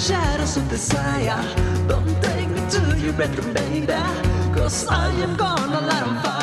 [0.00, 1.44] shadows of desire.
[1.86, 3.86] Don't take me to your bedroom, baby.
[4.54, 6.39] Cause I am gonna light on fire.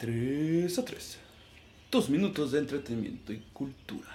[0.00, 1.18] 3 a 3,
[1.90, 4.08] dos minutos de entretenimiento y cultura.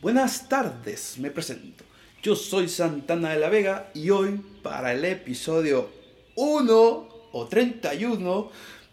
[0.00, 1.82] Buenas tardes, me presento.
[2.22, 5.90] Yo soy Santana de la Vega y hoy para el episodio
[6.36, 8.50] 1 o 31,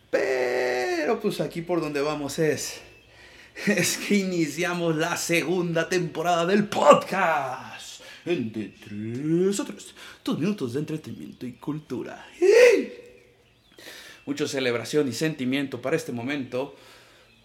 [0.09, 2.81] pero pues aquí por donde vamos es
[3.67, 8.01] es que iniciamos la segunda temporada del podcast.
[8.25, 9.93] En de 3 a 3,
[10.25, 12.25] dos minutos de entretenimiento y cultura.
[14.29, 16.75] Mucha celebración y sentimiento para este momento.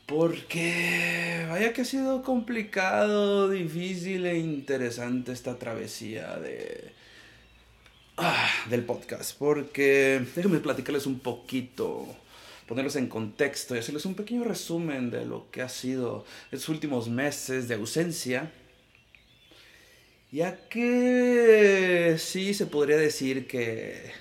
[0.05, 6.93] Porque vaya que ha sido complicado, difícil e interesante esta travesía de...
[8.19, 9.35] ah, del podcast.
[9.39, 12.07] Porque déjenme platicarles un poquito,
[12.69, 17.09] ponerlos en contexto y hacerles un pequeño resumen de lo que ha sido estos últimos
[17.09, 18.53] meses de ausencia.
[20.31, 24.13] Ya que sí se podría decir que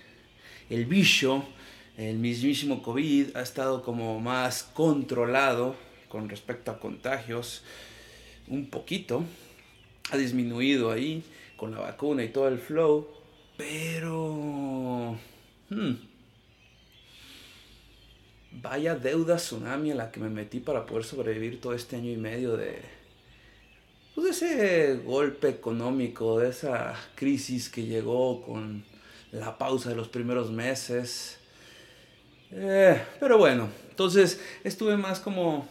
[0.69, 1.45] el bicho,
[1.97, 5.75] el mismísimo COVID, ha estado como más controlado
[6.09, 7.63] con respecto a contagios,
[8.47, 9.23] un poquito.
[10.11, 11.23] Ha disminuido ahí
[11.57, 13.07] con la vacuna y todo el flow,
[13.57, 15.17] pero...
[15.69, 15.93] hmm,
[18.61, 22.17] vaya deuda tsunami a la que me metí para poder sobrevivir todo este año y
[22.17, 22.81] medio de,
[24.13, 28.83] pues, de ese golpe económico, de esa crisis que llegó con
[29.31, 31.39] la pausa de los primeros meses.
[32.55, 35.67] Eh, pero bueno, entonces estuve más como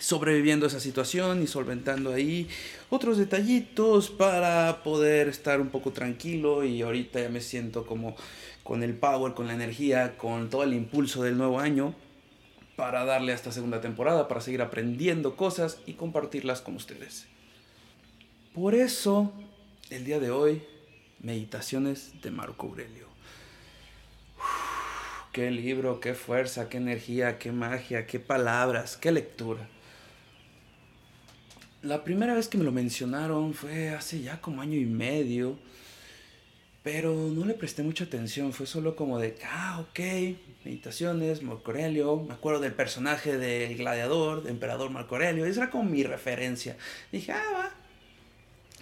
[0.00, 2.48] sobreviviendo a esa situación y solventando ahí
[2.90, 8.16] otros detallitos para poder estar un poco tranquilo y ahorita ya me siento como
[8.64, 11.94] con el power, con la energía, con todo el impulso del nuevo año
[12.76, 17.26] para darle a esta segunda temporada, para seguir aprendiendo cosas y compartirlas con ustedes.
[18.52, 19.32] Por eso,
[19.90, 20.62] el día de hoy,
[21.20, 23.13] Meditaciones de Marco Aurelio.
[25.34, 29.66] Qué libro, qué fuerza, qué energía, qué magia, qué palabras, qué lectura.
[31.82, 35.58] La primera vez que me lo mencionaron fue hace ya como año y medio,
[36.84, 39.98] pero no le presté mucha atención, fue solo como de, ah, ok,
[40.64, 45.70] meditaciones, Marco Aurelio, me acuerdo del personaje del gladiador, de emperador Marco Aurelio, esa era
[45.72, 46.76] como mi referencia.
[47.10, 47.74] Dije, ah, va,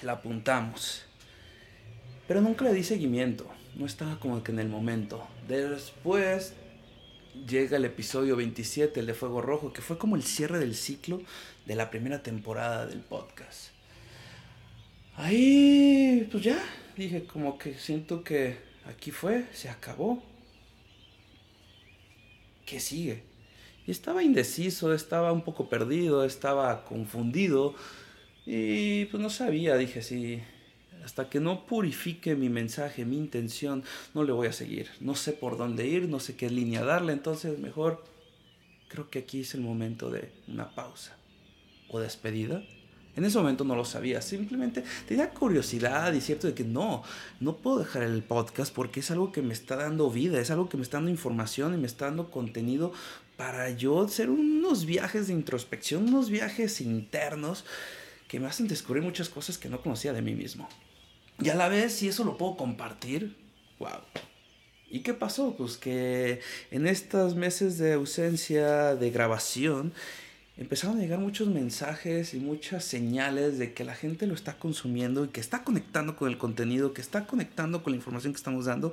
[0.03, 1.07] la apuntamos.
[2.29, 5.27] Pero nunca le di seguimiento, no estaba como que en el momento.
[5.49, 6.55] Después
[7.49, 11.23] llega el episodio 27, el de Fuego Rojo, que fue como el cierre del ciclo
[11.67, 13.71] de la primera temporada del podcast.
[15.17, 16.63] Ahí, pues ya,
[16.97, 18.57] dije como que siento que
[18.87, 20.23] aquí fue, se acabó.
[22.67, 23.23] ¿Qué sigue?
[23.87, 27.75] Y estaba indeciso, estaba un poco perdido, estaba confundido
[28.47, 30.43] y pues no sabía, dije, sí,
[31.05, 34.89] hasta que no purifique mi mensaje, mi intención, no le voy a seguir.
[35.01, 38.05] No sé por dónde ir, no sé qué línea darle, entonces mejor
[38.89, 41.17] creo que aquí es el momento de una pausa
[41.89, 42.63] o despedida.
[43.15, 47.03] En ese momento no lo sabía, simplemente tenía curiosidad y cierto de que no,
[47.41, 50.71] no puedo dejar el podcast porque es algo que me está dando vida, es algo
[50.71, 52.93] que me está dando información y me está dando contenido
[53.37, 57.67] para yo hacer unos viajes de introspección, unos viajes internos
[58.29, 60.67] que me hacen descubrir muchas cosas que no conocía de mí mismo.
[61.41, 63.37] Y a la vez, si eso lo puedo compartir,
[63.79, 64.01] wow.
[64.91, 65.57] ¿Y qué pasó?
[65.57, 69.93] Pues que en estos meses de ausencia de grabación,
[70.59, 75.25] empezaron a llegar muchos mensajes y muchas señales de que la gente lo está consumiendo
[75.25, 78.67] y que está conectando con el contenido, que está conectando con la información que estamos
[78.67, 78.93] dando.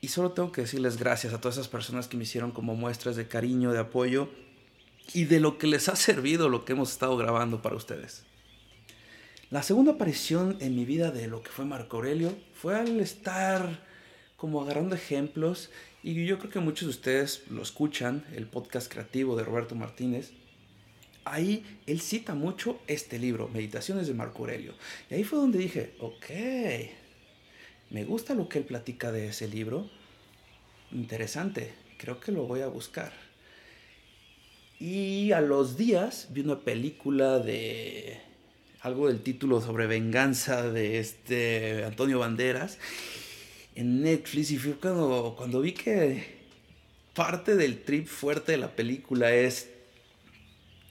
[0.00, 3.16] Y solo tengo que decirles gracias a todas esas personas que me hicieron como muestras
[3.16, 4.30] de cariño, de apoyo
[5.12, 8.24] y de lo que les ha servido lo que hemos estado grabando para ustedes.
[9.50, 13.80] La segunda aparición en mi vida de lo que fue Marco Aurelio fue al estar
[14.36, 15.70] como agarrando ejemplos
[16.04, 20.30] y yo creo que muchos de ustedes lo escuchan, el podcast creativo de Roberto Martínez.
[21.24, 24.74] Ahí él cita mucho este libro, Meditaciones de Marco Aurelio.
[25.10, 26.26] Y ahí fue donde dije, ok,
[27.90, 29.90] me gusta lo que él platica de ese libro.
[30.92, 33.12] Interesante, creo que lo voy a buscar.
[34.78, 38.29] Y a los días vi una película de
[38.82, 42.78] algo del título sobre venganza de este Antonio Banderas
[43.74, 46.40] en Netflix y fue cuando, cuando vi que
[47.14, 49.68] parte del trip fuerte de la película es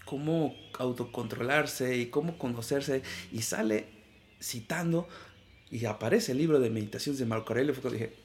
[0.06, 3.02] cómo autocontrolarse y cómo conocerse
[3.32, 3.86] y sale
[4.42, 5.08] citando
[5.72, 8.16] y aparece el libro de meditaciones de Marco Aurelio fue cuando dije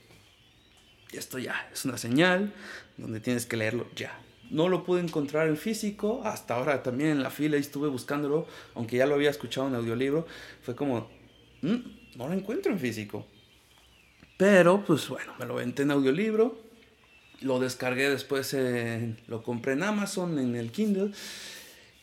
[1.13, 2.53] esto ya es una señal
[2.97, 4.19] donde tienes que leerlo ya
[4.55, 8.97] no lo pude encontrar en físico hasta ahora también en la fila estuve buscándolo aunque
[8.97, 10.27] ya lo había escuchado en audiolibro
[10.62, 11.09] fue como
[11.62, 11.77] mm,
[12.17, 13.27] no lo encuentro en físico
[14.37, 16.65] pero pues bueno me lo venté en audiolibro
[17.45, 18.56] lo descargué después,
[19.27, 21.12] lo compré en Amazon, en el Kindle.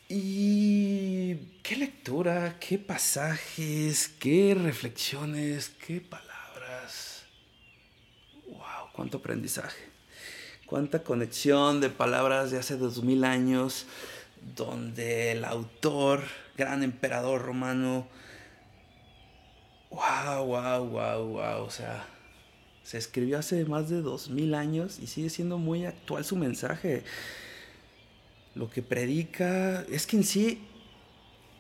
[0.08, 7.24] Y qué lectura, qué pasajes, qué reflexiones, qué palabras.
[8.46, 8.92] ¡Wow!
[8.94, 9.91] Cuánto aprendizaje.
[10.72, 13.88] Cuánta conexión de palabras de hace dos mil años,
[14.56, 16.24] donde el autor,
[16.58, 18.08] gran emperador romano,
[19.90, 22.08] wow, wow, wow, wow, o sea,
[22.84, 27.04] se escribió hace más de dos mil años y sigue siendo muy actual su mensaje.
[28.56, 30.62] Lo que predica es que en sí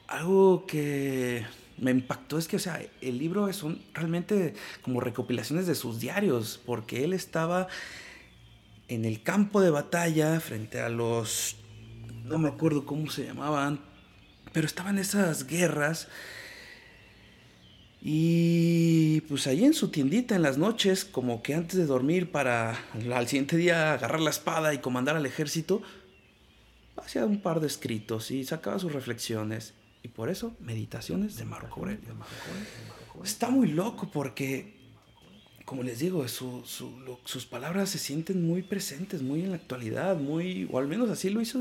[0.07, 1.45] algo que
[1.77, 6.61] me impactó es que, o sea, el libro son realmente como recopilaciones de sus diarios,
[6.65, 7.67] porque él estaba
[8.91, 11.55] en el campo de batalla frente a los,
[12.25, 13.79] no me acuerdo cómo se llamaban,
[14.51, 16.09] pero estaban esas guerras
[18.01, 22.77] y pues ahí en su tiendita en las noches, como que antes de dormir para
[23.13, 25.81] al siguiente día agarrar la espada y comandar al ejército,
[26.97, 29.73] hacía un par de escritos y sacaba sus reflexiones.
[30.03, 32.15] Y por eso, meditaciones de Marco Aurelio.
[33.23, 34.80] Está muy loco porque,
[35.71, 40.77] como les digo, sus palabras se sienten muy presentes, muy en la actualidad, muy, o
[40.77, 41.59] al menos así lo hizo,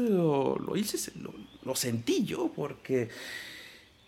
[0.59, 1.13] lo, hice,
[1.63, 3.09] lo sentí yo, porque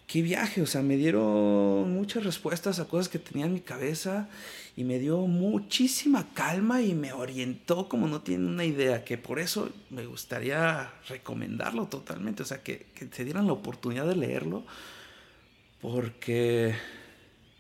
[0.09, 4.29] qué viaje, o sea, me dieron muchas respuestas a cosas que tenía en mi cabeza
[4.77, 9.39] y me dio muchísima calma y me orientó como no tiene una idea, que por
[9.39, 14.65] eso me gustaría recomendarlo totalmente, o sea, que, que se dieran la oportunidad de leerlo,
[15.81, 16.75] porque,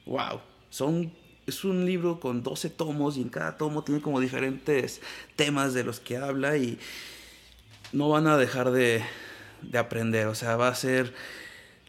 [0.07, 0.41] wow,
[0.71, 5.01] son, es un libro con 12 tomos y en cada tomo tiene como diferentes
[5.37, 6.79] temas de los que habla y
[7.93, 9.03] no van a dejar de,
[9.63, 11.13] de aprender, o sea, va a ser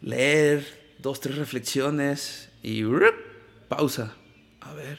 [0.00, 2.82] leer dos, tres reflexiones y
[3.68, 4.14] pausa.
[4.60, 4.98] A ver,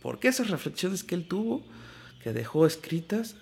[0.00, 1.64] ¿por qué esas reflexiones que él tuvo,
[2.22, 3.36] que dejó escritas,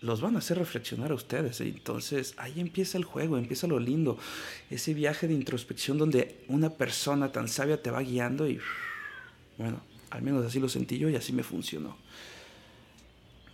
[0.00, 1.60] los van a hacer reflexionar a ustedes?
[1.60, 4.18] Entonces ahí empieza el juego, empieza lo lindo,
[4.70, 8.60] ese viaje de introspección donde una persona tan sabia te va guiando y,
[9.58, 9.80] bueno,
[10.10, 11.96] al menos así lo sentí yo y así me funcionó.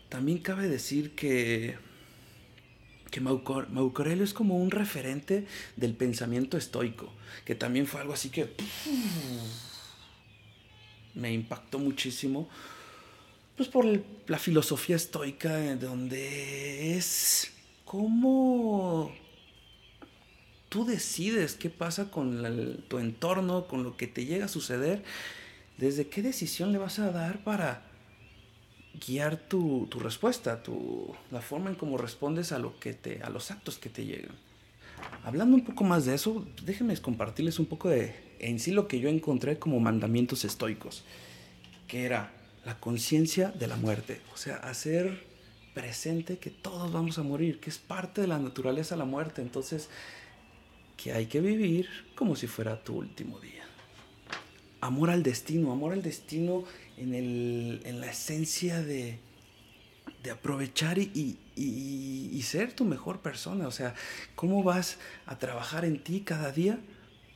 [0.09, 1.77] También cabe decir que
[3.11, 7.13] que Marco Aurelio es como un referente del pensamiento estoico,
[7.45, 8.55] que también fue algo así que
[11.15, 12.49] me impactó muchísimo,
[13.57, 13.85] pues por
[14.27, 17.53] la filosofía estoica, donde es
[17.85, 19.13] como
[20.69, 25.03] tú decides qué pasa con tu entorno, con lo que te llega a suceder,
[25.81, 27.83] desde qué decisión le vas a dar para
[29.07, 33.51] guiar tu, respuesta, tu, la forma en cómo respondes a, lo que te, a los
[33.51, 34.37] actos que te llegan.
[35.25, 39.01] Hablando un poco más de eso, déjenme compartirles un poco de en sí lo que
[39.01, 41.03] yo encontré como mandamientos estoicos,
[41.89, 42.31] que era
[42.67, 45.27] la conciencia de la muerte, o sea, hacer
[45.73, 49.89] presente que todos vamos a morir, que es parte de la naturaleza la muerte, entonces
[50.99, 53.65] que hay que vivir como si fuera tu último día.
[54.81, 56.65] Amor al destino, amor al destino
[56.97, 59.19] en, el, en la esencia de,
[60.23, 63.67] de aprovechar y, y, ser tu mejor persona.
[63.67, 63.95] O sea,
[64.35, 66.79] ¿cómo vas a trabajar en ti cada día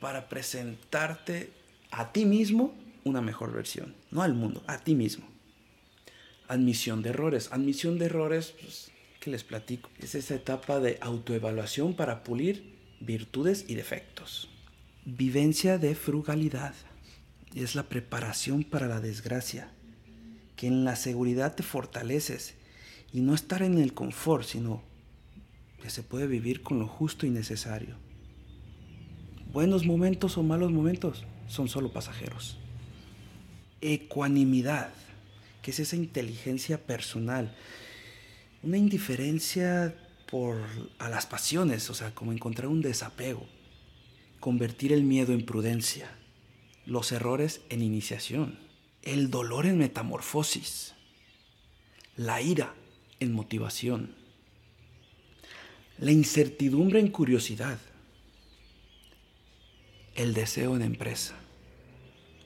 [0.01, 1.51] para presentarte
[1.91, 2.75] a ti mismo
[3.05, 3.95] una mejor versión?
[4.11, 5.27] No al mundo, a ti mismo.
[6.49, 7.51] Admisión de errores.
[7.53, 9.91] Admisión de errores, pues, ¿qué les platico?
[10.01, 14.49] Es esa etapa de autoevaluación para pulir virtudes y defectos.
[15.05, 16.75] Vivencia de frugalidad
[17.63, 19.71] es la preparación para la desgracia,
[20.57, 22.55] que en la seguridad te fortaleces
[23.13, 24.83] y no estar en el confort, sino
[25.81, 27.97] que se puede vivir con lo justo y necesario.
[29.53, 32.59] Buenos momentos o malos momentos son solo pasajeros.
[33.81, 34.91] Ecuanimidad,
[35.63, 37.55] que es esa inteligencia personal,
[38.65, 39.95] una indiferencia
[40.29, 40.57] por
[40.99, 43.47] a las pasiones, o sea, como encontrar un desapego,
[44.41, 46.11] convertir el miedo en prudencia
[46.87, 48.59] los errores en iniciación,
[49.03, 50.95] el dolor en metamorfosis,
[52.17, 52.75] la ira
[53.21, 54.15] en motivación,
[55.99, 57.79] la incertidumbre en curiosidad,
[60.15, 61.35] el deseo en empresa,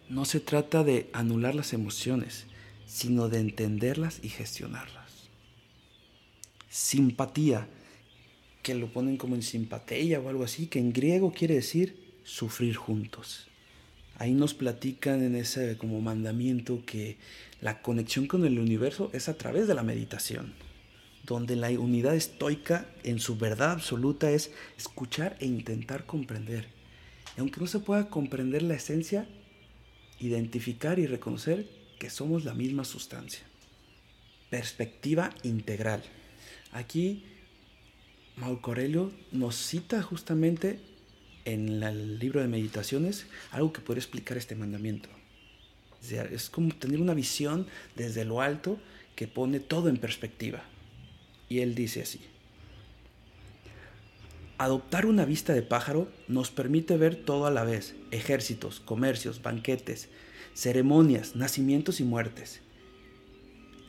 [0.08, 2.46] no se trata de anular las emociones,
[2.86, 5.28] sino de entenderlas y gestionarlas.
[6.70, 7.68] Simpatía,
[8.62, 12.76] que lo ponen como en simpatía o algo así, que en griego quiere decir sufrir
[12.76, 13.48] juntos.
[14.18, 17.18] Ahí nos platican en ese como mandamiento que
[17.60, 20.54] la conexión con el universo es a través de la meditación,
[21.24, 26.66] donde la unidad estoica en su verdad absoluta es escuchar e intentar comprender.
[27.36, 29.28] Y aunque no se pueda comprender la esencia,
[30.18, 31.68] identificar y reconocer
[32.00, 33.44] que somos la misma sustancia.
[34.50, 36.02] Perspectiva integral.
[36.72, 37.24] Aquí
[38.36, 40.80] Marco Aurelio nos cita justamente
[41.48, 45.08] en el libro de meditaciones algo que puede explicar este mandamiento.
[46.10, 48.78] Es como tener una visión desde lo alto
[49.16, 50.62] que pone todo en perspectiva.
[51.48, 52.20] Y él dice así.
[54.58, 60.08] Adoptar una vista de pájaro nos permite ver todo a la vez, ejércitos, comercios, banquetes,
[60.54, 62.60] ceremonias, nacimientos y muertes,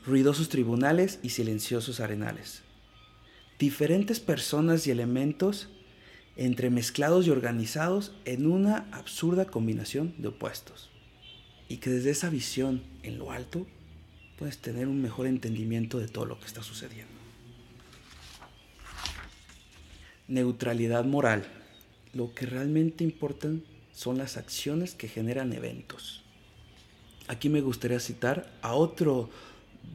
[0.05, 2.61] ruidosos tribunales y silenciosos arenales.
[3.57, 5.67] Diferentes personas y elementos
[6.39, 10.89] entremezclados y organizados en una absurda combinación de opuestos.
[11.67, 13.67] Y que desde esa visión en lo alto
[14.37, 17.11] puedes tener un mejor entendimiento de todo lo que está sucediendo.
[20.29, 21.45] Neutralidad moral.
[22.13, 23.49] Lo que realmente importa
[23.91, 26.23] son las acciones que generan eventos.
[27.27, 29.29] Aquí me gustaría citar a otro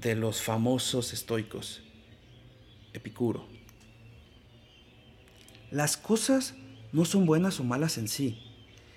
[0.02, 1.80] de los famosos estoicos,
[2.92, 3.53] Epicuro.
[5.74, 6.54] Las cosas
[6.92, 8.38] no son buenas o malas en sí,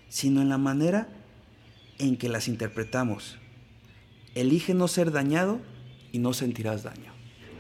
[0.10, 1.08] sino en la manera
[1.98, 3.40] en que las interpretamos.
[4.36, 5.60] Elige no ser dañado
[6.12, 7.12] y no sentirás daño.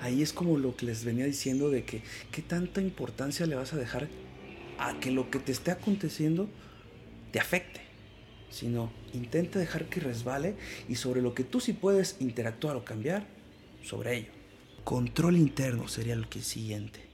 [0.01, 3.73] Ahí es como lo que les venía diciendo de que qué tanta importancia le vas
[3.73, 4.07] a dejar
[4.77, 6.47] a que lo que te esté aconteciendo
[7.31, 7.81] te afecte,
[8.51, 10.57] sino intenta dejar que resbale
[10.87, 13.25] y sobre lo que tú sí puedes interactuar o cambiar,
[13.81, 14.31] sobre ello.
[14.83, 17.06] Control interno sería lo que siguiente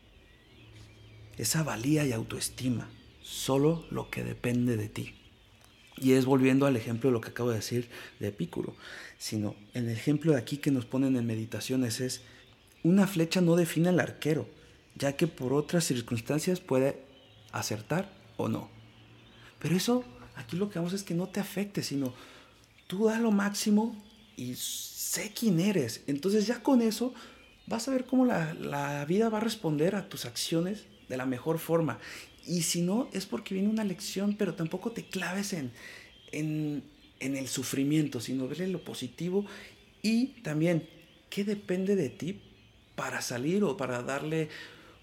[1.38, 2.90] esa valía y autoestima,
[3.22, 5.16] solo lo que depende de ti.
[5.98, 8.76] Y es volviendo al ejemplo de lo que acabo de decir de Epicuro,
[9.18, 12.22] sino el ejemplo de aquí que nos ponen en meditaciones es,
[12.84, 14.48] una flecha no define al arquero,
[14.96, 17.04] ya que por otras circunstancias puede
[17.52, 18.70] acertar o no.
[19.60, 20.04] Pero eso,
[20.36, 22.14] aquí lo que vamos es que no te afecte, sino
[22.88, 23.96] tú da lo máximo
[24.36, 26.04] y sé quién eres.
[26.08, 27.14] Entonces ya con eso
[27.68, 31.26] vas a ver cómo la, la vida va a responder a tus acciones de la
[31.26, 32.00] mejor forma.
[32.46, 35.72] Y si no, es porque viene una lección, pero tampoco te claves en,
[36.32, 36.84] en,
[37.20, 39.46] el sufrimiento, sino verle lo positivo
[40.02, 40.88] y también
[41.30, 42.42] qué depende de ti
[42.96, 44.50] para salir o para darle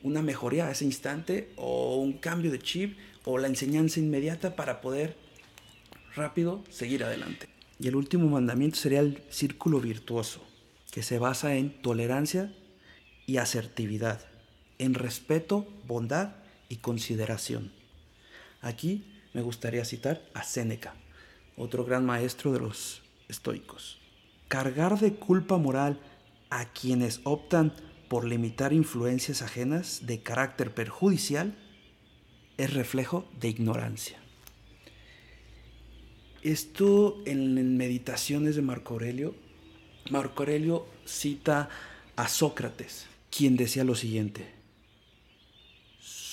[0.03, 4.81] una mejoría a ese instante o un cambio de chip o la enseñanza inmediata para
[4.81, 5.17] poder
[6.15, 7.49] rápido seguir adelante.
[7.79, 10.47] Y el último mandamiento sería el círculo virtuoso,
[10.91, 12.55] que se basa en tolerancia
[13.27, 14.30] y asertividad
[14.81, 16.37] en respeto, bondad
[16.71, 17.71] y consideración.
[18.63, 20.95] Aquí me gustaría citar a Séneca,
[21.57, 24.01] otro gran maestro de los estoicos.
[24.49, 26.01] Cargar de culpa moral
[26.49, 27.75] a quienes optan
[28.09, 31.55] por limitar influencias ajenas de carácter perjudicial
[32.57, 34.19] es reflejo de ignorancia.
[36.43, 39.35] Esto en Meditaciones de Marco Aurelio,
[40.11, 41.69] Marco Aurelio cita
[42.17, 44.60] a Sócrates, quien decía lo siguiente,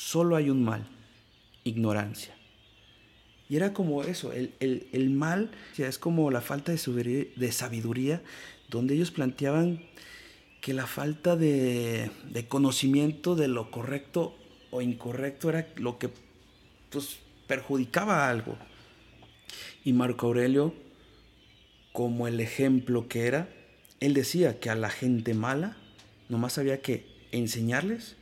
[0.08, 0.88] solo hay un mal,
[1.66, 2.34] ignorancia.
[3.50, 8.22] Y era como eso, el, mal ya es como la falta de, de, sabiduría,
[8.70, 9.84] donde ellos planteaban
[10.62, 12.10] que la falta de,
[12.48, 14.34] conocimiento de lo correcto
[14.72, 16.10] o incorrecto era lo que
[16.90, 18.58] pues, perjudicaba algo.
[19.84, 20.74] Y Marco Aurelio,
[21.92, 23.50] como el ejemplo que era,
[24.00, 25.76] él decía que a la gente mala
[26.30, 28.16] nomás había que enseñarles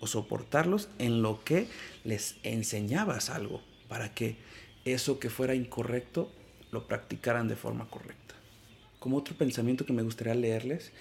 [0.00, 1.68] o soportarlos en lo que
[2.04, 4.36] les enseñabas algo, para que
[4.84, 6.30] eso que fuera incorrecto
[6.70, 8.34] lo practicaran de forma correcta.
[8.98, 10.92] Como otro pensamiento que me gustaría leerles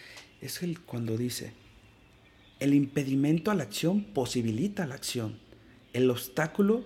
[0.42, 1.54] es el cuando dice,
[2.60, 5.39] el impedimento a la acción posibilita la acción.
[5.94, 6.86] El obstáculo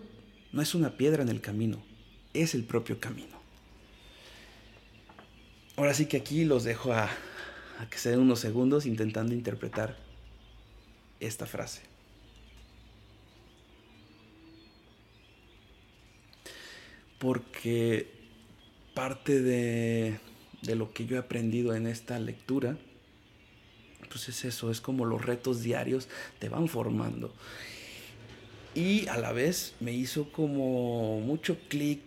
[0.52, 1.82] no es una piedra en el camino,
[2.34, 3.40] es el propio camino.
[5.78, 7.10] Ahora sí que aquí los dejo a,
[7.80, 9.98] a que se den unos segundos intentando interpretar
[11.20, 11.91] esta frase.
[17.22, 18.08] Porque
[18.96, 20.18] parte de,
[20.76, 22.78] lo que yo he aprendido en esta lectura,
[24.10, 26.10] pues es eso, es como los retos diarios
[26.40, 27.32] te van formando.
[28.74, 32.02] Y a la vez me hizo como mucho clic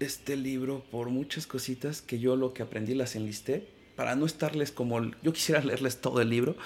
[0.00, 4.72] este libro por muchas cositas que yo lo que aprendí las enlisté para no estarles
[4.72, 6.56] como yo quisiera leerles todo el libro,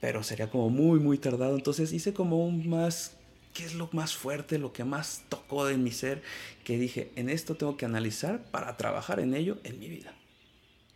[0.00, 3.16] pero sería como muy muy tardado, entonces hice como un más
[3.54, 6.22] qué es lo más fuerte, lo que más tocó en mi ser,
[6.64, 10.12] que dije, en esto tengo que analizar para trabajar en ello en mi vida.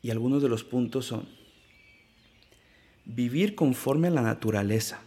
[0.03, 1.29] Y algunos de los puntos son
[3.05, 5.01] vivir conforme a la naturaleza.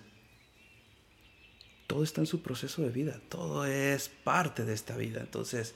[1.88, 5.76] Todo está en su proceso de vida, todo es parte de esta vida, entonces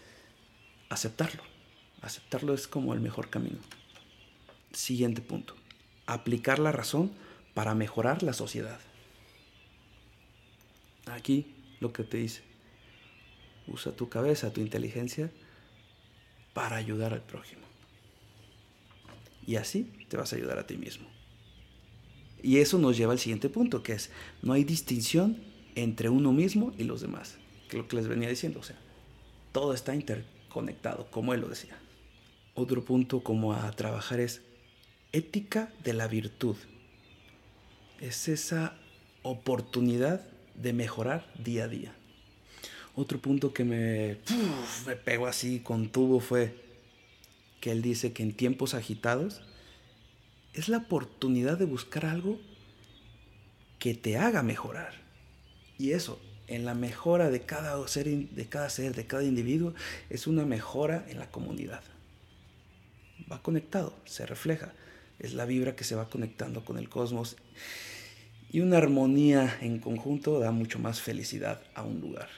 [0.90, 1.44] aceptarlo.
[2.02, 3.58] Aceptarlo es como el mejor camino.
[4.72, 5.56] Siguiente punto.
[6.06, 7.12] Aplicar la razón
[7.54, 8.80] para mejorar la sociedad.
[11.08, 11.56] Aquí
[11.86, 12.42] lo que te dice.
[13.68, 15.32] Usa tu cabeza, tu inteligencia
[16.54, 17.64] para ayudar al prójimo.
[19.46, 21.08] Y así te vas a ayudar a ti mismo.
[22.42, 24.12] Y eso nos lleva al siguiente punto, que es,
[24.42, 25.44] no hay distinción
[25.76, 27.38] entre uno mismo y los demás.
[27.70, 28.78] Que es lo que les venía diciendo, o sea,
[29.52, 31.78] todo está interconectado, como él lo decía.
[32.54, 34.42] Otro punto como a trabajar es
[35.12, 36.56] ética de la virtud.
[38.00, 38.78] Es esa
[39.24, 41.96] oportunidad de mejorar día a día.
[42.96, 44.18] Otro punto que me,
[44.86, 46.56] me pegó así con tubo fue
[47.60, 49.42] que él dice que en tiempos agitados
[50.54, 52.40] es la oportunidad de buscar algo
[53.80, 54.94] que te haga mejorar.
[55.78, 59.74] Y eso, en la mejora de cada ser, de cada ser, de cada individuo,
[60.10, 61.84] es una mejora en la comunidad.
[63.30, 64.74] Va conectado, se refleja.
[65.20, 67.36] Es la vibra que se va conectando con el cosmos
[68.56, 72.30] y una armonía en conjunto da mucho más felicidad a un lugar.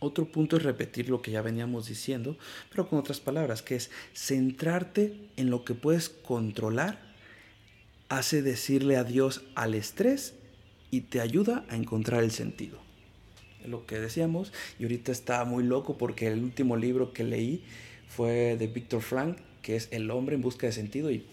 [0.00, 2.36] Otro punto es repetir lo que ya veníamos diciendo,
[2.68, 6.98] pero con otras palabras, que es centrarte en lo que puedes controlar,
[8.08, 10.34] hace decirle adiós al estrés
[10.90, 12.80] y te ayuda a encontrar el sentido.
[13.64, 17.62] Lo que decíamos, y ahorita está muy loco porque el último libro que leí
[18.08, 21.24] fue de Víctor Frank, que es El hombre en busca de sentido, y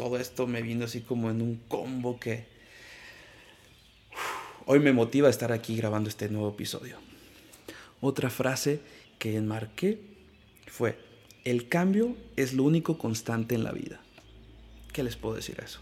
[0.00, 2.46] todo esto me vino así como en un combo que
[4.64, 6.96] hoy me motiva a estar aquí grabando este nuevo episodio.
[8.00, 8.80] Otra frase
[9.18, 10.00] que enmarqué
[10.68, 10.98] fue,
[11.44, 14.00] el cambio es lo único constante en la vida.
[14.94, 15.80] ¿Qué les puedo decir a eso?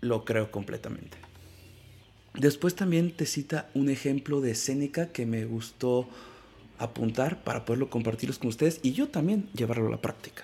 [0.00, 1.16] Lo creo completamente.
[2.34, 6.08] Después también te cita un ejemplo de Séneca que me gustó
[6.78, 10.42] apuntar para poderlo compartirlos con ustedes y yo también llevarlo a la práctica.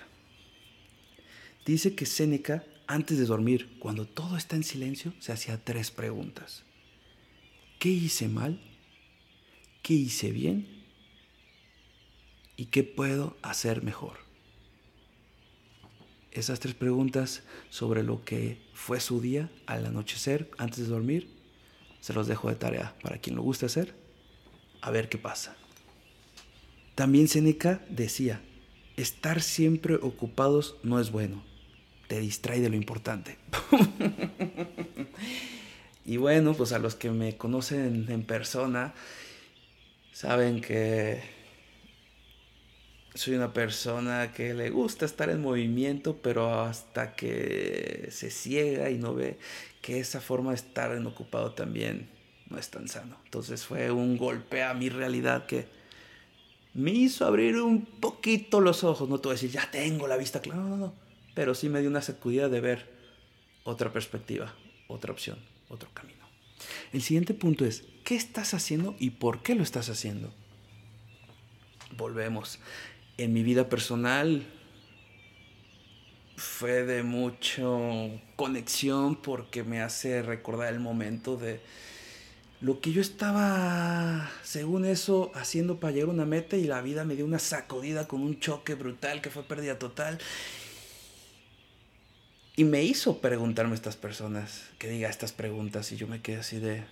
[1.65, 6.63] Dice que Séneca antes de dormir, cuando todo está en silencio, se hacía tres preguntas.
[7.79, 8.61] ¿Qué hice mal?
[9.81, 10.85] ¿Qué hice bien?
[12.55, 14.19] ¿Y qué puedo hacer mejor?
[16.31, 21.29] Esas tres preguntas sobre lo que fue su día al anochecer, antes de dormir,
[21.99, 23.95] se los dejo de tarea para quien lo guste hacer,
[24.81, 25.57] a ver qué pasa.
[26.95, 28.41] También Seneca decía,
[28.95, 31.43] estar siempre ocupados no es bueno
[32.07, 33.37] te distrae de lo importante.
[36.05, 38.93] y bueno, pues a los que me conocen en persona,
[40.13, 41.21] saben que
[43.13, 48.97] soy una persona que le gusta estar en movimiento, pero hasta que se ciega y
[48.97, 49.37] no ve
[49.81, 52.09] que esa forma de estar en ocupado también
[52.49, 53.17] no es tan sano.
[53.25, 55.65] Entonces fue un golpe a mi realidad que
[56.73, 59.09] me hizo abrir un poquito los ojos.
[59.09, 60.61] No te voy a decir, ya tengo la vista clara.
[60.61, 61.06] No, no, no
[61.37, 62.87] pero sí me dio una sacudida de ver
[63.63, 64.55] otra perspectiva,
[64.87, 65.37] otra opción,
[65.69, 66.25] otro camino.
[66.91, 70.33] El siguiente punto es, ¿qué estás haciendo y por qué lo estás haciendo?
[71.95, 72.57] Volvemos.
[73.19, 74.47] En mi vida personal
[76.37, 81.61] fue de mucho conexión porque me hace recordar el momento de
[82.61, 87.05] lo que yo estaba, según eso, haciendo para llegar a una meta y la vida
[87.05, 90.17] me dio una sacudida con un choque brutal que fue pérdida total
[92.57, 96.59] y me hizo preguntarme estas personas, que diga estas preguntas, y yo me quedé así
[96.59, 96.83] de...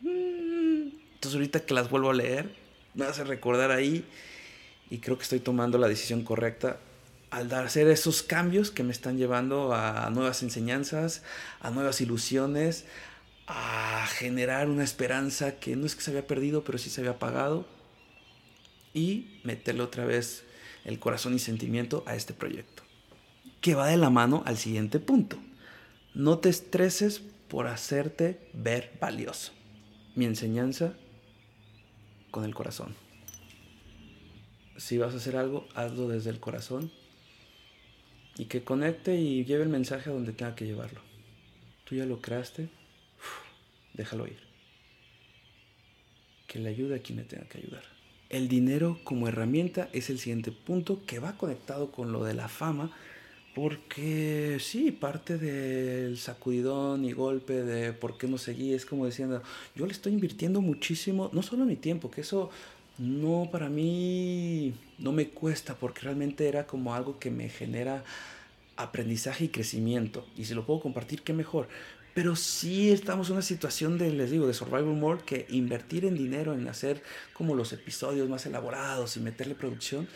[0.00, 0.88] Mm".
[1.14, 2.50] Entonces ahorita que las vuelvo a leer,
[2.94, 4.06] me hace recordar ahí,
[4.88, 6.78] y creo que estoy tomando la decisión correcta
[7.30, 11.22] al hacer esos cambios que me están llevando a nuevas enseñanzas,
[11.60, 12.86] a nuevas ilusiones,
[13.46, 17.12] a generar una esperanza que no es que se había perdido, pero sí se había
[17.12, 17.66] apagado,
[18.94, 20.44] y meterle otra vez
[20.86, 22.81] el corazón y sentimiento a este proyecto
[23.62, 25.38] que va de la mano al siguiente punto.
[26.14, 29.52] No te estreses por hacerte ver valioso.
[30.14, 30.92] Mi enseñanza
[32.30, 32.94] con el corazón.
[34.76, 36.90] Si vas a hacer algo, hazlo desde el corazón
[38.36, 41.00] y que conecte y lleve el mensaje a donde tenga que llevarlo.
[41.84, 42.68] Tú ya lo creaste,
[43.94, 44.40] déjalo ir.
[46.48, 47.84] Que le ayude a quien le tenga que ayudar.
[48.28, 52.48] El dinero como herramienta es el siguiente punto que va conectado con lo de la
[52.48, 52.90] fama,
[53.54, 59.42] porque sí, parte del sacudidón y golpe de por qué no seguí es como diciendo,
[59.74, 62.50] yo le estoy invirtiendo muchísimo, no solo mi tiempo, que eso
[62.98, 68.04] no para mí no me cuesta, porque realmente era como algo que me genera
[68.76, 70.26] aprendizaje y crecimiento.
[70.36, 71.68] Y si lo puedo compartir, qué mejor.
[72.14, 76.14] Pero sí estamos en una situación de, les digo, de survival mode, que invertir en
[76.14, 80.08] dinero, en hacer como los episodios más elaborados y meterle producción,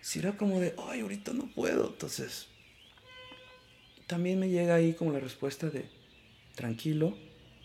[0.00, 1.88] si era como de, ay, ahorita no puedo.
[1.88, 2.48] Entonces,
[4.12, 5.86] también me llega ahí como la respuesta de,
[6.54, 7.16] tranquilo,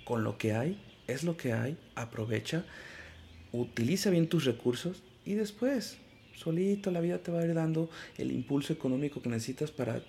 [0.05, 2.63] con lo que hay, es lo que hay, aprovecha,
[3.51, 5.97] utiliza bien tus recursos y después,
[6.33, 10.01] solito la vida te va a ir dando el impulso económico que necesitas para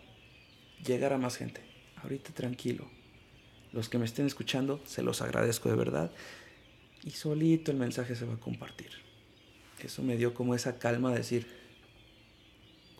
[0.86, 1.60] llegar a más gente.
[2.04, 2.88] Ahorita tranquilo,
[3.72, 6.12] los que me estén escuchando, se los agradezco de verdad.
[7.02, 8.90] Y solito el mensaje se va a compartir.
[9.82, 11.48] Eso me dio como esa calma de decir,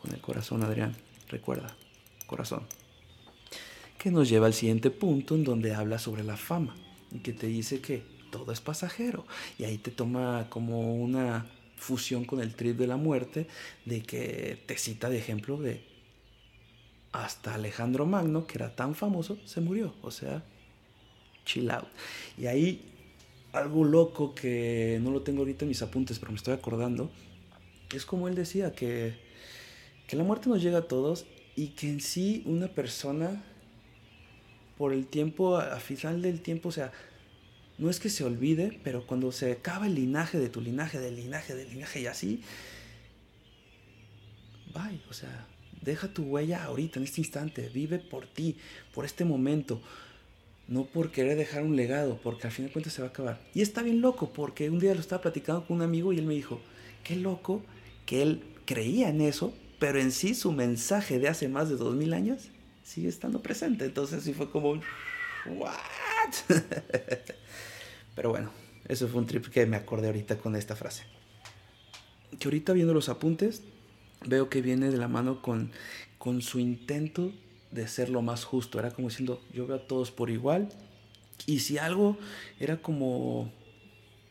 [0.02, 0.96] con el corazón, Adrián,
[1.28, 1.76] recuerda,
[2.26, 2.66] corazón.
[3.98, 6.76] Que nos lleva al siguiente punto en donde habla sobre la fama
[7.10, 9.26] y que te dice que todo es pasajero.
[9.58, 13.46] Y ahí te toma como una fusión con el trip de la muerte,
[13.84, 15.82] de que te cita de ejemplo de
[17.12, 19.94] hasta Alejandro Magno, que era tan famoso, se murió.
[20.02, 20.44] O sea,
[21.44, 21.88] chill out.
[22.36, 22.88] Y ahí
[23.52, 27.10] algo loco que no lo tengo ahorita en mis apuntes, pero me estoy acordando,
[27.94, 29.14] es como él decía, que,
[30.06, 33.44] que la muerte nos llega a todos y que en sí una persona,
[34.78, 36.92] por el tiempo, a final del tiempo, o sea,
[37.76, 41.16] no es que se olvide, pero cuando se acaba el linaje de tu linaje, del
[41.16, 42.42] linaje, del linaje y así,
[44.72, 45.46] bye, o sea,
[45.82, 48.56] deja tu huella ahorita, en este instante, vive por ti,
[48.94, 49.82] por este momento
[50.68, 53.40] no por querer dejar un legado, porque al fin de cuentas se va a acabar.
[53.54, 56.26] Y está bien loco, porque un día lo estaba platicando con un amigo y él
[56.26, 56.60] me dijo,
[57.02, 57.62] qué loco
[58.04, 61.96] que él creía en eso, pero en sí su mensaje de hace más de dos
[61.96, 62.50] mil años
[62.88, 63.84] sigue estando presente.
[63.84, 64.80] Entonces sí fue como,
[65.46, 66.32] ¿what?
[68.14, 68.50] pero bueno,
[68.88, 71.04] eso fue un trip que me acordé ahorita con esta frase.
[72.38, 73.62] Que ahorita viendo los apuntes,
[74.26, 75.70] veo que viene de la mano con,
[76.16, 77.32] con su intento
[77.70, 78.78] de ser lo más justo.
[78.78, 80.70] Era como diciendo, yo veo a todos por igual.
[81.44, 82.16] Y si algo
[82.58, 83.52] era como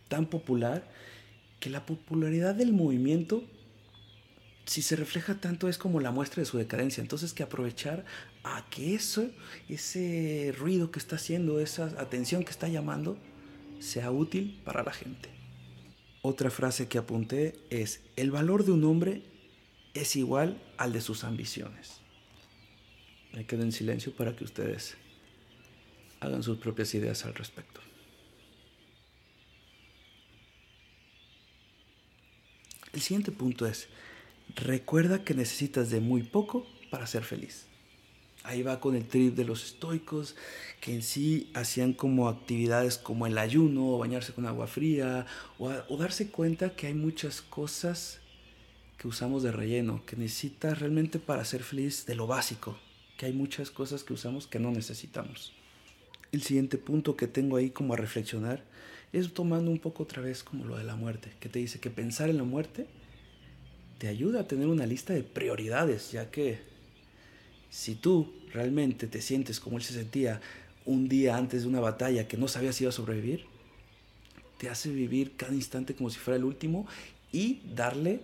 [0.08, 0.89] tan popular,
[1.60, 3.43] que la popularidad del movimiento,
[4.67, 7.01] si se refleja tanto, es como la muestra de su decadencia.
[7.01, 8.06] Entonces que aprovechar
[8.43, 9.30] a que eso,
[9.69, 13.17] ese ruido que está haciendo, esa atención que está llamando,
[13.80, 15.30] sea útil para la gente.
[16.21, 19.23] Otra frase que apunté es, el valor de un hombre
[19.93, 22.01] es igual al de sus ambiciones.
[23.32, 24.97] Me quedo en silencio para que ustedes
[26.19, 27.80] hagan sus propias ideas al respecto.
[32.91, 33.88] El siguiente punto es,
[34.56, 37.66] recuerda que necesitas de muy poco para ser feliz.
[38.44, 40.36] Ahí va con el trip de los estoicos,
[40.80, 45.26] que en sí hacían como actividades como el ayuno, o bañarse con agua fría,
[45.58, 48.22] o, o darse cuenta que hay muchas cosas
[48.98, 52.78] que usamos de relleno, que necesitas realmente para ser feliz de lo básico,
[53.18, 55.54] que hay muchas cosas que usamos que no necesitamos.
[56.32, 58.64] El siguiente punto que tengo ahí como a reflexionar
[59.14, 61.90] es tomando un poco otra vez como lo de la muerte, que te dice que
[61.90, 62.88] pensar en la muerte
[63.98, 66.60] te ayuda a tener una lista de prioridades, ya que
[67.70, 70.42] si tú realmente te sientes como él se sentía
[70.86, 73.46] un día antes de una batalla que no sabías si iba a sobrevivir,
[74.58, 76.88] te hace vivir cada instante como si fuera el último
[77.32, 78.22] y darle,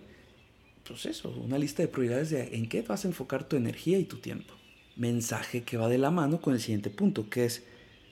[0.88, 4.06] pues eso, una lista de prioridades de en qué vas a enfocar tu energía y
[4.06, 4.54] tu tiempo
[4.96, 7.64] mensaje que va de la mano con el siguiente punto, que es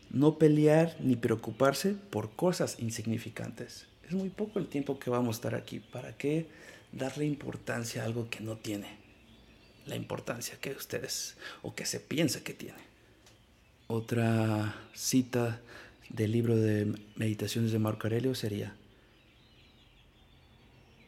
[0.10, 3.88] no pelear ni preocuparse por cosas insignificantes.
[4.08, 5.80] Es muy poco el tiempo que vamos a estar aquí.
[5.80, 6.48] ¿Para qué
[6.92, 8.98] darle importancia a algo que no tiene
[9.86, 12.80] la importancia que ustedes o que se piensa que tiene?
[13.88, 15.60] Otra cita
[16.10, 18.76] del libro de meditaciones de Marco Aurelio sería,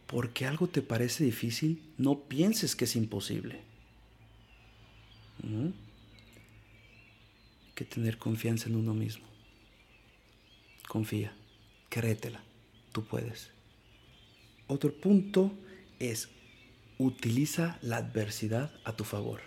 [0.08, 3.74] porque algo te parece difícil, no pienses que es imposible
[5.44, 5.74] hay
[7.76, 9.26] que tener confianza en uno mismo.
[10.88, 11.34] Confía,
[11.90, 12.42] créetela,
[12.92, 13.50] tú puedes.
[14.68, 15.52] Otro punto
[16.12, 16.30] es
[16.98, 19.42] utiliza la adversidad a tu favor.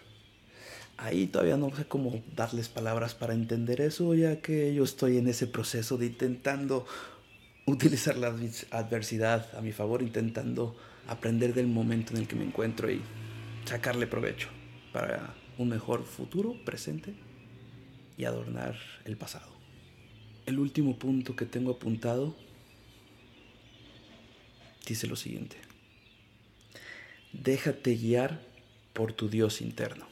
[0.97, 5.29] Ahí todavía no sé cómo darles palabras para entender eso, ya que yo estoy en
[5.29, 6.87] ese proceso de intentando
[7.66, 8.35] utilizar la
[8.71, 13.03] adversidad a mi favor, intentando aprender del momento en el que me encuentro y
[13.64, 14.49] sacarle provecho
[14.92, 17.14] para un mejor futuro presente
[18.16, 19.53] y adornar el pasado.
[20.47, 22.37] El último punto que tengo apuntado
[24.87, 25.65] dice lo siguiente.
[27.42, 28.40] Déjate guiar
[28.94, 30.09] por tu Dios interno.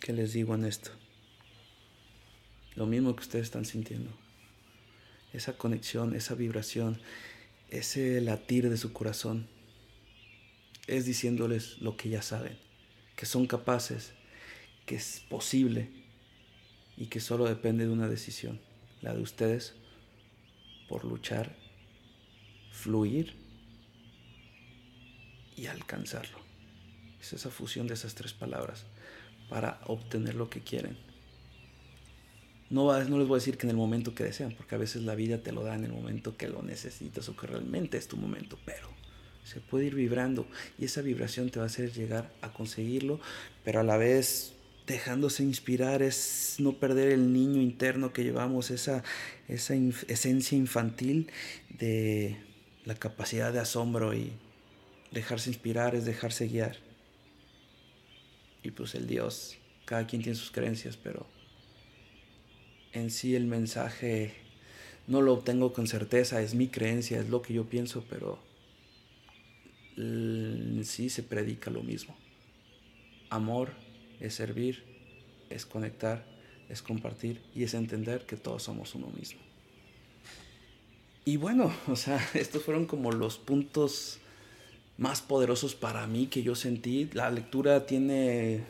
[0.00, 0.90] ¿Qué les digo en esto?
[2.74, 4.10] Lo mismo que ustedes están sintiendo.
[5.34, 7.02] Esa conexión, esa vibración,
[7.68, 9.46] ese latir de su corazón
[10.86, 12.58] es diciéndoles lo que ya saben,
[13.14, 14.14] que son capaces,
[14.86, 15.90] que es posible
[16.96, 18.58] y que solo depende de una decisión,
[19.02, 19.74] la de ustedes,
[20.88, 21.63] por luchar,
[22.74, 23.34] fluir
[25.56, 26.38] y alcanzarlo.
[27.20, 28.84] Es esa fusión de esas tres palabras
[29.48, 30.98] para obtener lo que quieren.
[32.70, 35.02] No, no les voy a decir que en el momento que desean, porque a veces
[35.02, 38.08] la vida te lo da en el momento que lo necesitas o que realmente es
[38.08, 38.88] tu momento, pero
[39.44, 40.46] se puede ir vibrando
[40.78, 43.20] y esa vibración te va a hacer llegar a conseguirlo,
[43.62, 44.54] pero a la vez
[44.86, 49.04] dejándose inspirar es no perder el niño interno que llevamos, esa,
[49.48, 49.74] esa
[50.08, 51.30] esencia infantil
[51.78, 52.53] de
[52.84, 54.32] la capacidad de asombro y
[55.10, 56.76] dejarse inspirar es dejarse guiar.
[58.62, 61.26] Y pues el Dios, cada quien tiene sus creencias, pero
[62.92, 64.34] en sí el mensaje
[65.06, 68.38] no lo obtengo con certeza, es mi creencia, es lo que yo pienso, pero
[69.96, 72.16] en sí se predica lo mismo.
[73.30, 73.72] Amor
[74.20, 74.84] es servir,
[75.50, 76.24] es conectar,
[76.68, 79.40] es compartir y es entender que todos somos uno mismo.
[81.24, 84.18] Y bueno, o sea, estos fueron como los puntos
[84.96, 87.08] más poderosos para mí que yo sentí.
[87.12, 88.64] La lectura tiene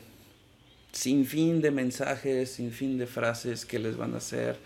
[0.91, 4.57] sin fin de mensajes, sin fin de frases que les van a hacer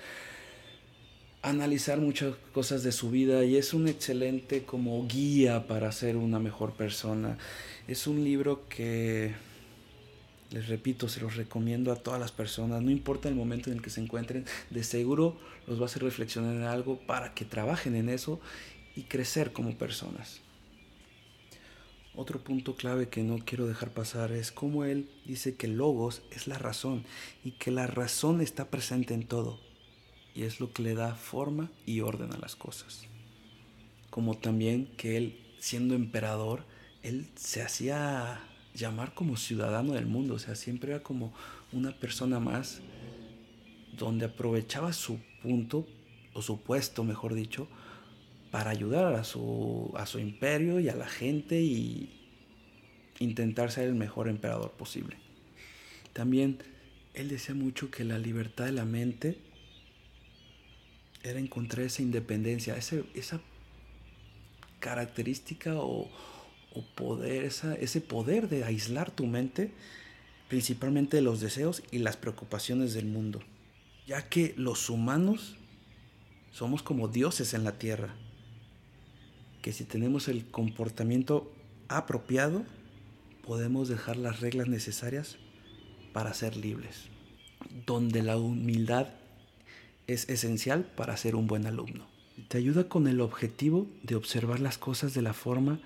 [1.41, 6.39] analizar muchas cosas de su vida y es un excelente como guía para ser una
[6.39, 7.37] mejor persona.
[7.87, 9.33] Es un libro que
[10.51, 13.83] les repito, se los recomiendo a todas las personas, no importa el momento en el
[13.83, 17.95] que se encuentren, de seguro los va a hacer reflexionar en algo para que trabajen
[17.95, 18.39] en eso
[18.95, 20.41] y crecer como personas.
[22.15, 26.47] Otro punto clave que no quiero dejar pasar es cómo él dice que logos es
[26.47, 27.05] la razón
[27.45, 29.59] y que la razón está presente en todo
[30.33, 33.03] y es lo que le da forma y orden a las cosas.
[34.09, 36.65] Como también que él, siendo emperador,
[37.03, 38.41] él se hacía
[38.79, 41.33] llamar como ciudadano del mundo, o sea, siempre era como
[41.71, 42.81] una persona más
[43.97, 45.85] donde aprovechaba su punto
[46.33, 47.67] o su puesto, mejor dicho,
[48.51, 52.09] para ayudar a su, a su imperio y a la gente y
[53.19, 55.17] intentar ser el mejor emperador posible.
[56.13, 56.59] También
[57.13, 59.37] él decía mucho que la libertad de la mente
[61.21, 63.41] era encontrar esa independencia, esa
[64.79, 66.09] característica o,
[66.95, 69.71] poder, ese poder de aislar tu mente
[70.47, 73.39] principalmente de los deseos y las preocupaciones del mundo,
[74.07, 75.55] ya que los humanos
[76.51, 78.15] somos como dioses en la tierra
[79.61, 81.51] que si tenemos el comportamiento
[81.87, 82.63] apropiado,
[83.45, 85.37] podemos dejar las reglas necesarias
[86.13, 87.07] para ser libres,
[87.85, 89.09] donde la humildad
[90.07, 92.07] es esencial para ser un buen alumno.
[92.47, 95.79] Te ayuda con el objetivo de observar las cosas de la forma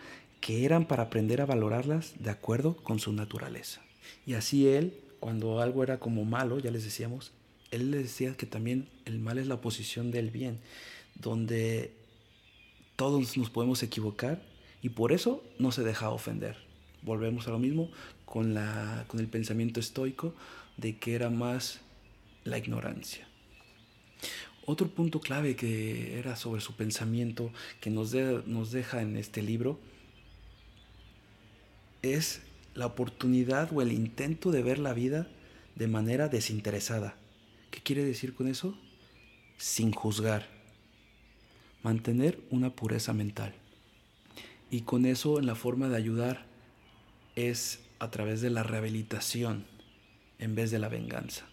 [0.44, 3.82] que eran para aprender a valorarlas de acuerdo con su naturaleza.
[4.26, 7.32] Y así él, cuando algo era como malo, ya les decíamos,
[7.72, 10.60] él les decía que también el mal es la oposición del bien,
[11.16, 11.94] donde
[12.98, 14.44] todos nos podemos equivocar
[14.82, 16.58] y por eso no se deja ofender.
[17.04, 17.90] Volvemos a lo mismo
[18.26, 20.36] con, la, con el pensamiento estoico
[20.76, 21.80] de que era más
[22.44, 23.26] la ignorancia.
[24.66, 29.80] Otro punto clave que era sobre su pensamiento que nos, nos deja en este libro
[32.04, 32.42] es
[32.76, 35.28] la oportunidad o el intento de ver la vida
[35.76, 37.16] de manera desinteresada.
[37.72, 38.78] ¿Qué quiere decir con eso?
[39.58, 40.48] Sin juzgar
[41.82, 43.54] mantener una pureza mental.
[44.70, 46.46] Y con eso en la forma de ayudar
[47.36, 49.66] es a través de la rehabilitación
[50.40, 51.46] en vez de la venganza.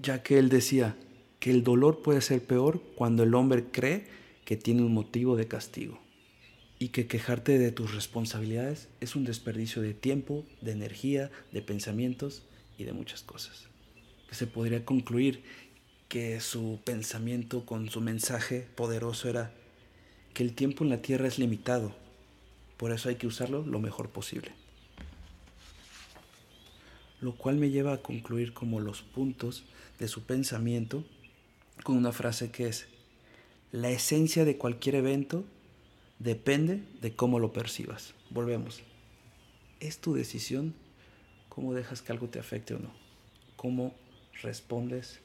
[0.00, 0.96] Ya que él decía
[1.40, 4.06] que el dolor puede ser peor cuando el hombre cree
[4.44, 5.98] que tiene un motivo de castigo
[6.78, 12.42] y que quejarte de tus responsabilidades es un desperdicio de tiempo, de energía, de pensamientos
[12.78, 13.66] y de muchas cosas.
[14.28, 15.42] Que se podría concluir
[16.08, 19.52] que su pensamiento con su mensaje poderoso era
[20.34, 21.94] que el tiempo en la tierra es limitado,
[22.76, 24.52] por eso hay que usarlo lo mejor posible.
[27.20, 29.64] Lo cual me lleva a concluir como los puntos
[29.98, 31.04] de su pensamiento
[31.82, 32.86] con una frase que es,
[33.72, 35.44] la esencia de cualquier evento
[36.18, 38.14] depende de cómo lo percibas.
[38.30, 38.82] Volvemos.
[39.80, 40.74] Es tu decisión
[41.48, 42.90] cómo dejas que algo te afecte o no.
[43.56, 43.94] Cómo
[44.42, 45.20] respondes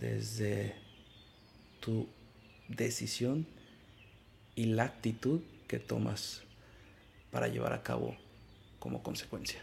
[0.00, 0.74] desde
[1.80, 2.08] tu
[2.68, 3.46] decisión
[4.54, 6.42] y la actitud que tomas
[7.30, 8.16] para llevar a cabo
[8.78, 9.62] como consecuencia.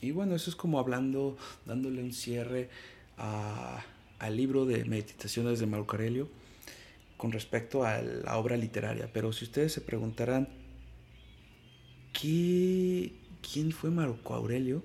[0.00, 1.36] Y bueno, eso es como hablando,
[1.66, 2.68] dándole un cierre
[3.16, 6.28] al libro de Meditaciones de Marco Aurelio
[7.18, 9.10] con respecto a la obra literaria.
[9.12, 10.48] Pero si ustedes se preguntarán,
[12.14, 14.82] ¿qué, ¿quién fue Marco Aurelio?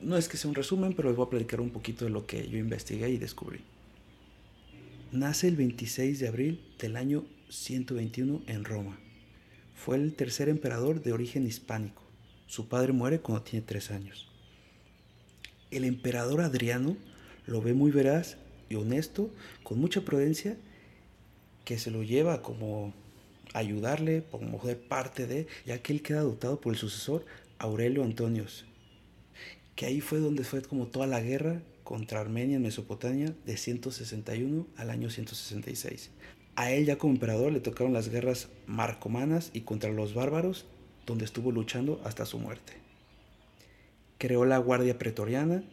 [0.00, 2.26] No es que sea un resumen, pero les voy a platicar un poquito de lo
[2.26, 3.60] que yo investigué y descubrí.
[5.12, 8.98] Nace el 26 de abril del año 121 en Roma.
[9.74, 12.02] Fue el tercer emperador de origen hispánico.
[12.46, 14.28] Su padre muere cuando tiene tres años.
[15.70, 16.96] El emperador Adriano
[17.46, 19.30] lo ve muy veraz y honesto,
[19.62, 20.56] con mucha prudencia,
[21.64, 22.92] que se lo lleva como
[23.54, 27.24] ayudarle, como ser parte de, ya que él queda adoptado por el sucesor
[27.58, 28.64] Aurelio Antonios,
[29.76, 34.66] que ahí fue donde fue como toda la guerra contra Armenia en Mesopotamia de 161
[34.76, 36.10] al año 166.
[36.54, 40.66] A él ya como emperador le tocaron las guerras marcomanas y contra los bárbaros,
[41.06, 42.74] donde estuvo luchando hasta su muerte.
[44.18, 45.64] Creó la Guardia Pretoriana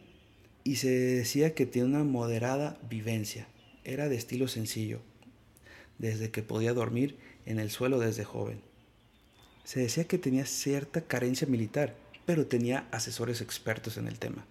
[0.64, 3.46] y se decía que tiene una moderada vivencia.
[3.84, 5.00] Era de estilo sencillo,
[6.00, 8.60] desde que podía dormir en el suelo desde joven.
[9.64, 14.44] Se decía que tenía cierta carencia militar, pero tenía asesores expertos en el tema.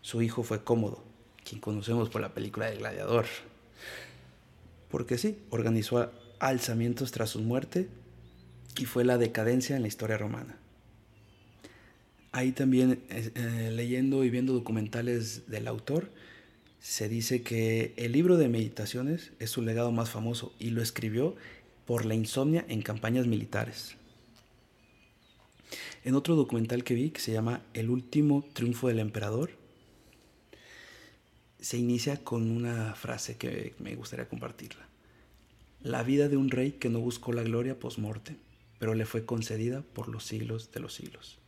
[0.00, 1.04] Su hijo fue Cómodo,
[1.44, 3.26] quien conocemos por la película de Gladiador.
[4.90, 7.88] Porque sí, organizó alzamientos tras su muerte
[8.78, 10.56] y fue la decadencia en la historia romana.
[12.32, 16.10] Ahí también, eh, eh, leyendo y viendo documentales del autor,
[16.80, 21.36] se dice que el libro de meditaciones es su legado más famoso y lo escribió
[21.86, 23.96] por la insomnia en campañas militares.
[26.04, 29.50] En otro documental que vi, que se llama El último triunfo del emperador,
[31.60, 34.86] se inicia con una frase que me gustaría compartirla.
[35.82, 38.36] La vida de un rey que no buscó la gloria post-morte,
[38.78, 41.38] pero le fue concedida por los siglos de los siglos.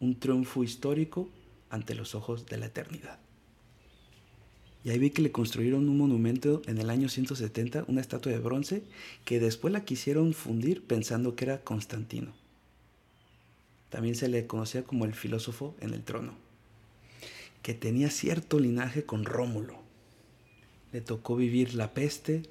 [0.00, 1.28] Un triunfo histórico
[1.70, 3.18] ante los ojos de la eternidad.
[4.84, 8.38] Y ahí vi que le construyeron un monumento en el año 170, una estatua de
[8.38, 8.82] bronce,
[9.24, 12.32] que después la quisieron fundir pensando que era Constantino.
[13.90, 16.34] También se le conocía como el filósofo en el trono,
[17.62, 19.78] que tenía cierto linaje con Rómulo.
[20.92, 22.42] Le tocó vivir la peste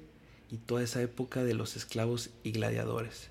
[0.50, 3.28] y toda esa época de los esclavos y gladiadores.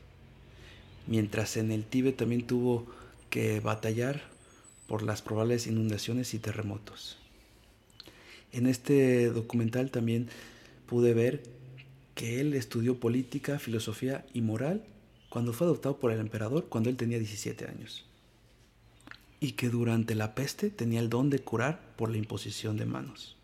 [1.06, 2.86] Mientras en el Tíbet también tuvo
[3.30, 4.22] que batallar
[4.88, 7.18] por las probables inundaciones y terremotos.
[8.52, 10.30] En este documental también
[10.86, 11.44] pude ver
[12.16, 14.84] que él estudió política, filosofía y moral
[15.30, 18.06] cuando fue adoptado por el emperador cuando él tenía 17 años.
[19.40, 23.36] Y que durante la peste tenía el don de curar por la imposición de manos.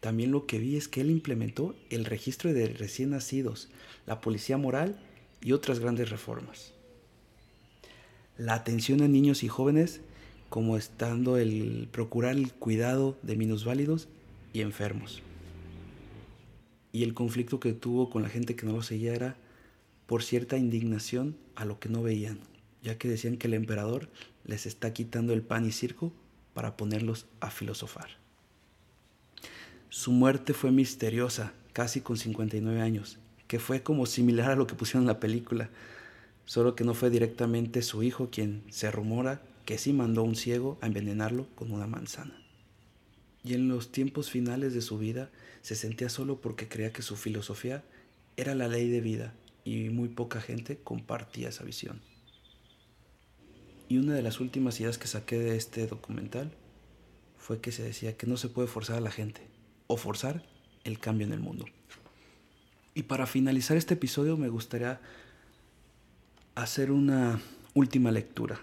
[0.00, 3.68] También lo que vi es que él implementó el registro de recién nacidos,
[4.06, 4.98] la policía moral
[5.40, 6.72] y otras grandes reformas.
[8.36, 10.00] La atención a niños y jóvenes
[10.50, 14.08] como estando el procurar el cuidado de minusválidos
[14.52, 15.22] y enfermos.
[16.92, 19.36] Y el conflicto que tuvo con la gente que no lo seguía era
[20.06, 22.40] por cierta indignación a lo que no veían,
[22.82, 24.08] ya que decían que el emperador
[24.44, 26.12] les está quitando el pan y circo
[26.52, 28.08] para ponerlos a filosofar.
[29.88, 34.74] Su muerte fue misteriosa, casi con 59 años, que fue como similar a lo que
[34.74, 35.70] pusieron en la película,
[36.44, 40.78] solo que no fue directamente su hijo quien se rumora que sí mandó un ciego
[40.80, 42.42] a envenenarlo con una manzana.
[43.44, 45.30] Y en los tiempos finales de su vida
[45.62, 47.84] se sentía solo porque creía que su filosofía
[48.36, 49.32] era la ley de vida
[49.64, 52.02] y muy poca gente compartía esa visión.
[53.88, 56.50] Y una de las últimas ideas que saqué de este documental
[57.38, 59.40] fue que se decía que no se puede forzar a la gente
[59.86, 60.42] o forzar
[60.82, 61.66] el cambio en el mundo.
[62.94, 65.00] Y para finalizar este episodio me gustaría
[66.56, 67.40] hacer una
[67.72, 68.60] última lectura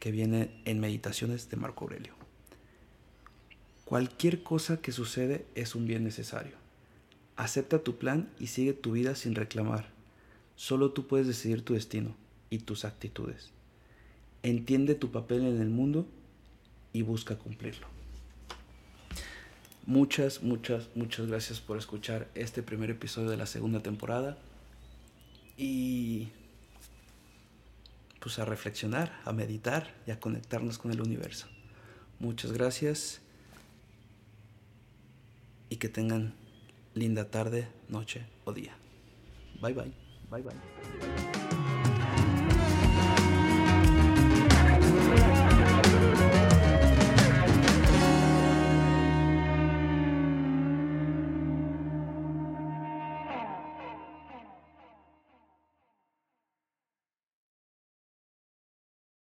[0.00, 2.14] que viene en Meditaciones de Marco Aurelio.
[3.84, 6.56] Cualquier cosa que sucede es un bien necesario.
[7.36, 9.88] Acepta tu plan y sigue tu vida sin reclamar.
[10.56, 12.14] Solo tú puedes decidir tu destino
[12.50, 13.50] y tus actitudes.
[14.42, 16.06] Entiende tu papel en el mundo
[16.92, 17.86] y busca cumplirlo.
[19.86, 24.36] Muchas, muchas, muchas gracias por escuchar este primer episodio de la segunda temporada.
[25.56, 26.28] Y
[28.20, 31.46] pues a reflexionar, a meditar y a conectarnos con el universo.
[32.18, 33.20] Muchas gracias
[35.70, 36.34] y que tengan
[36.94, 38.76] linda tarde, noche o día.
[39.60, 39.92] Bye bye.
[40.30, 41.27] Bye bye.